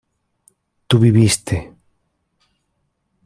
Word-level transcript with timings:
tú 0.87 0.95
viviste 1.03 1.57